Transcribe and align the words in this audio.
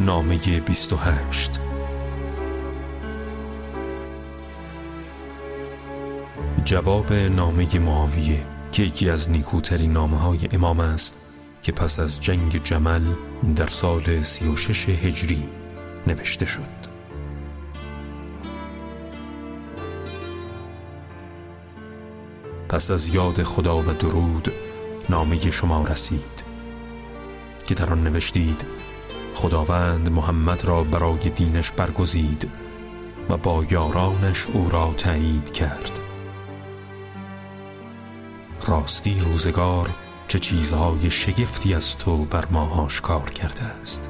نامه 0.00 0.60
28 0.60 1.60
جواب 6.64 7.12
نامه 7.12 7.78
معاویه 7.78 8.46
که 8.72 8.82
یکی 8.82 9.10
از 9.10 9.30
نیکوترین 9.30 9.92
نامه 9.92 10.16
های 10.18 10.38
امام 10.52 10.80
است 10.80 11.14
که 11.62 11.72
پس 11.72 11.98
از 11.98 12.20
جنگ 12.20 12.62
جمل 12.62 13.02
در 13.56 13.66
سال 13.66 14.22
36 14.22 14.88
هجری 14.88 15.42
نوشته 16.06 16.46
شد. 16.46 16.60
پس 22.68 22.90
از 22.90 23.14
یاد 23.14 23.42
خدا 23.42 23.78
و 23.78 23.82
درود 23.82 24.52
نامه 25.10 25.50
شما 25.50 25.84
رسید 25.84 26.44
که 27.64 27.74
در 27.74 27.92
آن 27.92 28.04
نوشتید 28.04 28.79
خداوند 29.40 30.08
محمد 30.08 30.64
را 30.64 30.84
برای 30.84 31.18
دینش 31.18 31.70
برگزید 31.70 32.50
و 33.30 33.36
با 33.36 33.64
یارانش 33.70 34.46
او 34.52 34.68
را 34.70 34.94
تایید 34.96 35.50
کرد. 35.50 35.98
راستی 38.66 39.20
روزگار 39.20 39.90
چه 40.28 40.38
چیزهای 40.38 41.10
شگفتی 41.10 41.74
از 41.74 41.96
تو 41.96 42.24
بر 42.24 42.44
ما 42.50 42.82
آشکار 42.84 43.30
کرده 43.30 43.62
است. 43.62 44.08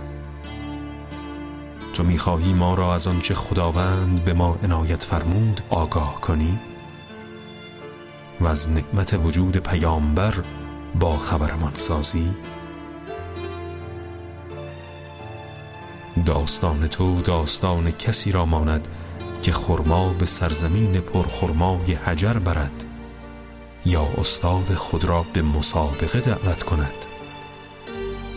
تو 1.95 2.05
می‌خواهی 2.05 2.55
ما 2.55 2.74
را 2.74 2.95
از 2.95 3.07
آنچه 3.07 3.35
خداوند 3.35 4.24
به 4.24 4.33
ما 4.33 4.59
عنایت 4.62 5.02
فرمود 5.02 5.60
آگاه 5.71 6.21
کنی؟ 6.21 6.60
و 8.41 8.47
از 8.47 8.71
نعمت 8.71 9.15
وجود 9.24 9.57
پیامبر 9.57 10.35
با 11.01 11.16
خبرمان 11.16 11.74
سازی؟ 11.74 12.30
داستان 16.27 16.87
تو 16.87 17.23
داستان 17.23 17.91
کسی 17.91 18.33
را 18.33 18.45
ماند 18.45 18.89
که 19.43 19.53
خرما 19.53 20.09
به 20.09 20.27
سرزمین 20.27 21.01
پرخرمای 21.01 21.95
حجر 21.95 22.33
برد 22.33 22.85
یا 23.87 24.09
استاد 24.19 24.75
خود 24.75 25.05
را 25.05 25.27
به 25.33 25.43
مسابقه 25.43 26.21
دعوت 26.21 26.63
کند 26.63 27.07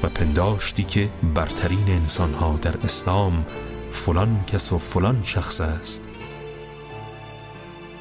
و 0.03 0.07
پنداشتی 0.07 0.83
که 0.83 1.09
برترین 1.35 1.89
انسانها 1.89 2.59
در 2.61 2.77
اسلام 2.83 3.45
فلان 3.91 4.43
کس 4.47 4.73
و 4.73 4.77
فلان 4.77 5.21
شخص 5.23 5.61
است. 5.61 6.01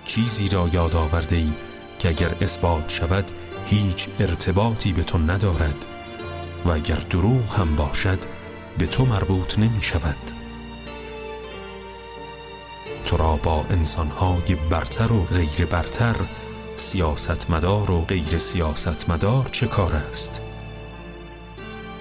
چیزی 0.05 0.49
را 0.49 0.69
یاد 0.73 0.97
آورده 0.97 1.37
ای 1.37 1.51
که 1.99 2.09
اگر 2.09 2.35
اثبات 2.41 2.91
شود 2.91 3.31
هیچ 3.67 4.09
ارتباطی 4.21 4.93
به 4.93 5.03
تو 5.03 5.19
ندارد 5.19 5.87
و 6.65 6.71
اگر 6.71 6.97
دروغ 7.11 7.55
هم 7.59 7.77
باشد 7.77 8.19
به 8.79 8.87
تو 8.87 9.05
مربوط 9.05 9.59
نمی 9.59 9.83
شود. 9.83 10.33
تو 13.05 13.17
را 13.17 13.37
با 13.37 13.65
انسانهای 13.71 14.55
برتر 14.71 15.13
و 15.13 15.25
غیر 15.25 15.67
برتر 15.67 16.17
سیاستمدار 16.77 17.91
و 17.91 18.01
غیر 18.01 18.39
سیاستمدار 18.39 19.49
چه 19.53 19.67
کار 19.67 19.93
است؟ 19.95 20.41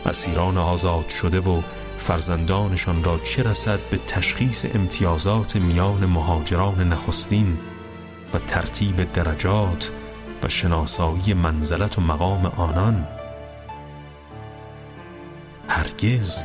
اسیران 0.05 0.57
آزاد 0.57 1.09
شده 1.09 1.39
و 1.39 1.61
فرزندانشان 1.97 3.03
را 3.03 3.19
چه 3.19 3.43
رسد 3.43 3.79
به 3.91 3.97
تشخیص 3.97 4.65
امتیازات 4.73 5.55
میان 5.55 6.05
مهاجران 6.05 6.89
نخستین 6.89 7.57
و 8.33 8.37
ترتیب 8.37 9.11
درجات 9.11 9.91
و 10.43 10.47
شناسایی 10.47 11.33
منزلت 11.33 11.97
و 11.97 12.01
مقام 12.01 12.45
آنان؟ 12.45 13.07
هرگز 15.67 16.43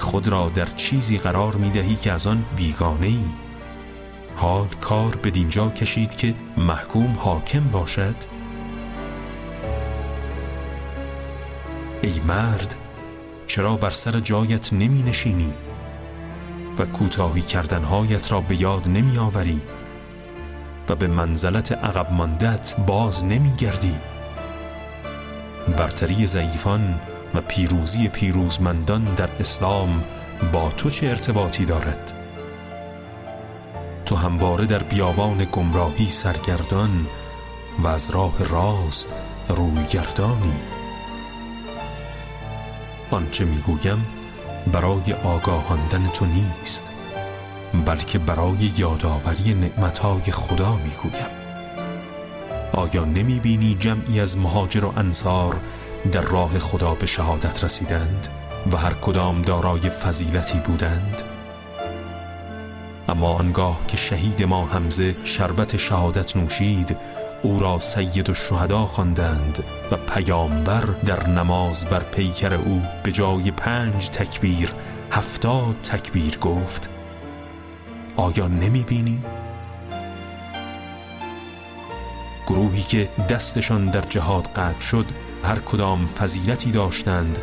خود 0.00 0.28
را 0.28 0.48
در 0.48 0.66
چیزی 0.66 1.18
قرار 1.18 1.56
می 1.56 1.70
دهی 1.70 1.96
که 1.96 2.12
از 2.12 2.26
آن 2.26 2.44
بیگانه 2.56 3.06
ای 3.06 3.24
حال 4.36 4.68
کار 4.80 5.16
به 5.16 5.30
دینجا 5.30 5.68
کشید 5.68 6.16
که 6.16 6.34
محکوم 6.56 7.16
حاکم 7.18 7.64
باشد. 7.64 8.14
ای 12.02 12.20
مرد 12.20 12.74
چرا 13.46 13.76
بر 13.76 13.90
سر 13.90 14.20
جایت 14.20 14.72
نمی 14.72 15.02
نشینی 15.02 15.52
و 16.78 16.84
کوتاهی 16.84 17.42
کردنهایت 17.42 18.32
را 18.32 18.40
به 18.40 18.60
یاد 18.60 18.88
نمی 18.88 19.18
آوری 19.18 19.60
و 20.88 20.94
به 20.94 21.06
منزلت 21.06 21.72
عقب 21.72 22.12
ماندت 22.12 22.74
باز 22.86 23.24
نمی 23.24 23.56
گردی 23.58 23.96
برتری 25.76 26.26
ضعیفان 26.26 27.00
و 27.34 27.40
پیروزی 27.40 28.08
پیروزمندان 28.08 29.14
در 29.14 29.28
اسلام 29.40 30.04
با 30.52 30.70
تو 30.76 30.90
چه 30.90 31.06
ارتباطی 31.06 31.64
دارد؟ 31.64 32.12
تو 34.06 34.16
همواره 34.16 34.66
در 34.66 34.82
بیابان 34.82 35.44
گمراهی 35.52 36.08
سرگردان 36.08 37.06
و 37.78 37.86
از 37.86 38.10
راه 38.10 38.44
راست 38.44 39.08
روی 39.48 39.84
گردانی. 39.92 40.60
آنچه 43.10 43.44
می‌گویم 43.44 44.06
برای 44.72 45.12
آگاهاندن 45.24 46.08
تو 46.08 46.26
نیست 46.26 46.90
بلکه 47.86 48.18
برای 48.18 48.72
یادآوری 48.76 49.54
نعمتهای 49.54 50.32
خدا 50.32 50.76
می‌گویم. 50.76 51.30
آیا 52.72 53.04
نمی 53.04 53.40
بینی 53.40 53.74
جمعی 53.74 54.20
از 54.20 54.38
مهاجر 54.38 54.84
و 54.84 54.92
انصار 54.98 55.60
در 56.12 56.20
راه 56.20 56.58
خدا 56.58 56.94
به 56.94 57.06
شهادت 57.06 57.64
رسیدند 57.64 58.28
و 58.72 58.76
هر 58.76 58.92
کدام 58.94 59.42
دارای 59.42 59.90
فضیلتی 59.90 60.58
بودند 60.58 61.22
اما 63.08 63.28
آنگاه 63.34 63.80
که 63.88 63.96
شهید 63.96 64.42
ما 64.42 64.66
حمزه 64.66 65.14
شربت 65.24 65.76
شهادت 65.76 66.36
نوشید 66.36 66.96
او 67.42 67.58
را 67.58 67.78
سید 67.78 68.30
و 68.30 68.34
شهدا 68.34 68.86
خواندند 68.86 69.64
و 69.90 69.96
پیامبر 69.96 70.84
در 71.06 71.26
نماز 71.26 71.84
بر 71.84 72.00
پیکر 72.00 72.54
او 72.54 72.82
به 73.02 73.12
جای 73.12 73.50
پنج 73.50 74.08
تکبیر 74.08 74.72
هفتاد 75.10 75.76
تکبیر 75.82 76.38
گفت 76.38 76.90
آیا 78.16 78.48
نمی 78.48 78.82
بینی؟ 78.82 79.24
گروهی 82.46 82.82
که 82.82 83.08
دستشان 83.28 83.90
در 83.90 84.00
جهاد 84.00 84.46
قطع 84.46 84.80
شد 84.80 85.06
هر 85.44 85.58
کدام 85.58 86.06
فضیلتی 86.06 86.72
داشتند 86.72 87.38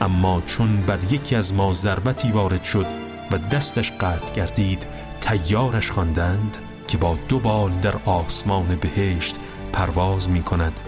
اما 0.00 0.42
چون 0.46 0.76
بر 0.76 0.98
یکی 1.12 1.36
از 1.36 1.54
ما 1.54 1.72
ضربتی 1.72 2.30
وارد 2.30 2.64
شد 2.64 2.86
و 3.32 3.38
دستش 3.38 3.92
قطع 3.92 4.34
گردید 4.34 4.86
تیارش 5.20 5.90
خواندند 5.90 6.58
که 6.88 6.98
با 6.98 7.18
دو 7.28 7.38
بال 7.38 7.70
در 7.70 7.94
آسمان 8.04 8.78
بهشت 8.80 9.36
پرواز 9.72 10.30
می 10.30 10.42
کند 10.42 10.80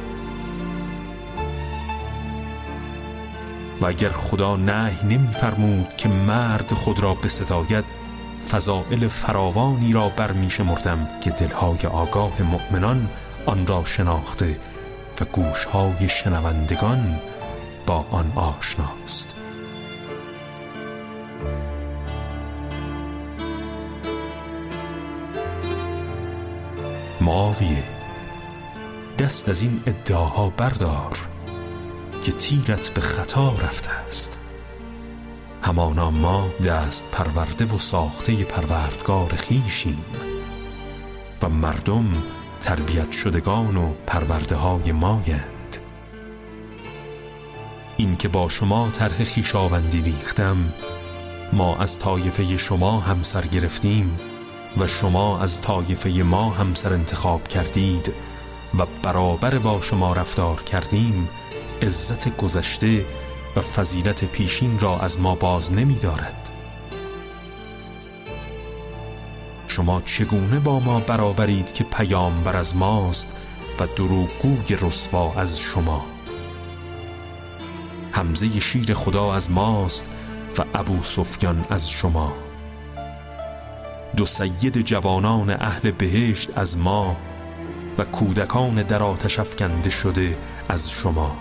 و 3.80 3.86
اگر 3.86 4.08
خدا 4.08 4.56
نه 4.56 5.04
نمیفرمود 5.04 5.96
که 5.96 6.08
مرد 6.08 6.72
خود 6.74 7.00
را 7.00 7.16
ستاید 7.26 7.84
فضائل 8.50 9.08
فراوانی 9.08 9.92
را 9.92 10.08
برمیشمردم 10.08 11.08
که 11.20 11.30
دلهای 11.30 11.86
آگاه 11.92 12.42
مؤمنان 12.42 13.08
آن 13.46 13.66
را 13.66 13.84
شناخته 13.84 14.56
و 15.20 15.24
گوشهای 15.24 16.08
شنوندگان 16.08 17.20
با 17.86 18.06
آن 18.10 18.32
آشناست. 18.36 19.34
معاویه 27.20 27.82
دست 29.18 29.48
از 29.48 29.62
این 29.62 29.82
ادعاها 29.86 30.50
بردار 30.50 31.18
که 32.24 32.32
تیرت 32.32 32.88
به 32.88 33.00
خطا 33.00 33.48
رفته 33.48 33.90
است. 33.90 34.38
همانا 35.62 36.10
ما 36.10 36.50
دست 36.64 37.10
پرورده 37.12 37.64
و 37.64 37.78
ساخته 37.78 38.44
پروردگار 38.44 39.34
خیشیم 39.34 40.04
و 41.42 41.48
مردم 41.48 42.12
تربیت 42.60 43.12
شدگان 43.12 43.76
و 43.76 43.94
پرورده 44.06 44.54
های 44.54 44.92
مایند. 44.92 45.76
این 47.96 48.16
که 48.16 48.28
با 48.28 48.48
شما 48.48 48.90
طرح 48.90 49.24
خیشاوندی 49.24 50.02
ریختم 50.02 50.56
ما 51.52 51.76
از 51.76 51.98
طایفه 51.98 52.56
شما 52.56 53.00
همسر 53.00 53.46
گرفتیم 53.46 54.16
و 54.76 54.86
شما 54.86 55.40
از 55.40 55.60
طایفه 55.60 56.10
ما 56.10 56.50
همسر 56.50 56.92
انتخاب 56.92 57.48
کردید 57.48 58.12
و 58.78 58.86
برابر 59.02 59.58
با 59.58 59.80
شما 59.80 60.12
رفتار 60.12 60.62
کردیم 60.62 61.28
عزت 61.82 62.36
گذشته 62.36 63.04
و 63.56 63.60
فضیلت 63.60 64.24
پیشین 64.24 64.78
را 64.78 64.98
از 64.98 65.20
ما 65.20 65.34
باز 65.34 65.72
نمی 65.72 65.98
دارد 65.98 66.47
شما 69.78 70.00
چگونه 70.00 70.58
با 70.58 70.80
ما 70.80 71.00
برابرید 71.00 71.72
که 71.72 71.84
پیامبر 71.84 72.56
از 72.56 72.76
ماست 72.76 73.36
و 73.80 73.86
دروغگوی 73.96 74.76
رسوا 74.80 75.34
از 75.34 75.60
شما؟ 75.60 76.04
حمزه 78.12 78.60
شیر 78.60 78.94
خدا 78.94 79.34
از 79.34 79.50
ماست 79.50 80.10
و 80.58 80.64
ابو 80.74 81.02
سفیان 81.02 81.64
از 81.70 81.90
شما. 81.90 82.32
دو 84.16 84.26
سید 84.26 84.80
جوانان 84.80 85.50
اهل 85.50 85.90
بهشت 85.90 86.58
از 86.58 86.78
ما 86.78 87.16
و 87.98 88.04
کودکان 88.04 88.82
در 88.82 89.02
آتش 89.02 89.38
افکنده 89.38 89.90
شده 89.90 90.36
از 90.68 90.90
شما. 90.90 91.36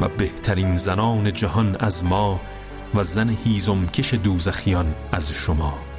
و 0.00 0.08
بهترین 0.08 0.74
زنان 0.74 1.32
جهان 1.32 1.76
از 1.80 2.04
ما 2.04 2.40
و 2.94 3.02
زن 3.02 3.36
هیزمکش 3.44 4.14
دوزخیان 4.14 4.94
از 5.12 5.32
شما. 5.32 5.95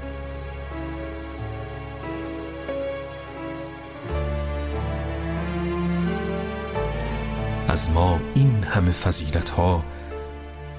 از 7.78 7.90
ما 7.90 8.20
این 8.36 8.64
همه 8.64 8.92
فضیلت 8.92 9.50
ها 9.50 9.84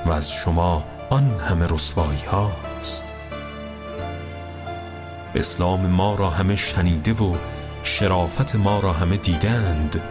و 0.06 0.12
از 0.12 0.32
شما 0.32 0.84
آن 1.10 1.40
همه 1.40 1.66
رسوایی 1.66 2.20
هاست. 2.20 3.04
اسلام 5.34 5.86
ما 5.86 6.14
را 6.14 6.30
همه 6.30 6.56
شنیده 6.56 7.12
و 7.12 7.36
شرافت 7.82 8.56
ما 8.56 8.80
را 8.80 8.92
همه 8.92 9.16
دیدند 9.16 10.02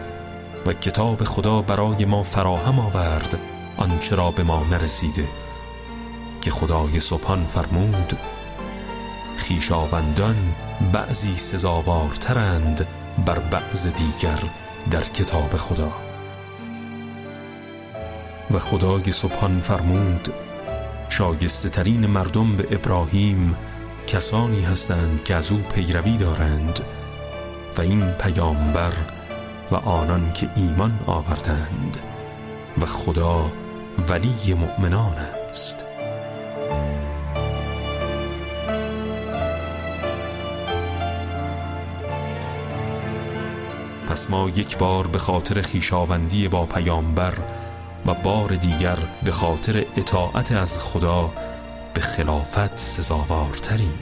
و 0.66 0.72
کتاب 0.72 1.24
خدا 1.24 1.62
برای 1.62 2.04
ما 2.04 2.22
فراهم 2.22 2.78
آورد 2.78 3.38
آنچه 3.76 4.16
را 4.16 4.30
به 4.30 4.42
ما 4.42 4.64
نرسیده 4.70 5.28
که 6.42 6.50
خدای 6.50 7.00
سبحان 7.00 7.44
فرمود 7.44 8.18
خیشاوندان 9.36 10.36
بعضی 10.92 11.36
سزاوارترند 11.36 12.86
بر 13.26 13.38
بعض 13.38 13.86
دیگر 13.86 14.42
در 14.90 15.02
کتاب 15.04 15.56
خدا. 15.56 16.07
و 18.50 18.58
خدای 18.58 19.12
سبحان 19.12 19.60
فرمود 19.60 20.32
شایسته 21.08 21.68
ترین 21.68 22.06
مردم 22.06 22.56
به 22.56 22.66
ابراهیم 22.70 23.56
کسانی 24.06 24.62
هستند 24.62 25.24
که 25.24 25.34
از 25.34 25.52
او 25.52 25.58
پیروی 25.58 26.16
دارند 26.16 26.80
و 27.76 27.80
این 27.80 28.10
پیامبر 28.10 28.92
و 29.70 29.76
آنان 29.76 30.32
که 30.32 30.48
ایمان 30.56 31.00
آوردند 31.06 31.96
و 32.80 32.86
خدا 32.86 33.52
ولی 34.08 34.54
مؤمنان 34.54 35.16
است. 35.50 35.76
پس 44.08 44.30
ما 44.30 44.48
یک 44.48 44.78
بار 44.78 45.06
به 45.06 45.18
خاطر 45.18 45.62
خیشاوندی 45.62 46.48
با 46.48 46.66
پیامبر 46.66 47.34
و 48.06 48.14
بار 48.14 48.54
دیگر 48.54 48.98
به 49.22 49.32
خاطر 49.32 49.84
اطاعت 49.96 50.52
از 50.52 50.78
خدا 50.78 51.32
به 51.94 52.00
خلافت 52.00 52.78
سزاوارتریم. 52.78 53.98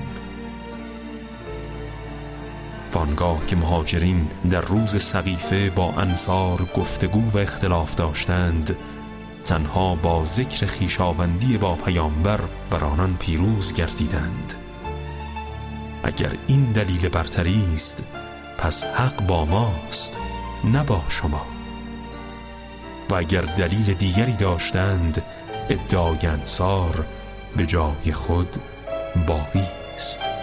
وانگاه 2.92 3.46
که 3.46 3.56
مهاجرین 3.56 4.28
در 4.50 4.60
روز 4.60 5.02
سقیفه 5.02 5.70
با 5.70 5.92
انصار 5.92 6.68
گفتگو 6.76 7.30
و 7.30 7.38
اختلاف 7.38 7.94
داشتند 7.94 8.76
تنها 9.44 9.94
با 9.94 10.24
ذکر 10.24 10.66
خیشاوندی 10.66 11.58
با 11.58 11.74
پیامبر 11.74 12.40
بر 12.70 12.84
آنان 12.84 13.16
پیروز 13.16 13.72
گردیدند. 13.72 14.54
اگر 16.02 16.32
این 16.46 16.72
دلیل 16.72 17.08
برتری 17.08 17.64
است 17.74 18.02
پس 18.58 18.84
حق 18.84 19.26
با 19.26 19.44
ماست 19.44 20.18
نه 20.64 20.84
با 20.84 21.02
شما. 21.08 21.55
و 23.10 23.14
اگر 23.14 23.40
دلیل 23.40 23.94
دیگری 23.94 24.32
داشتند 24.32 25.22
ادعای 25.70 26.26
انصار 26.26 27.04
به 27.56 27.66
جای 27.66 28.12
خود 28.12 28.56
باقی 29.26 29.64
است. 29.94 30.35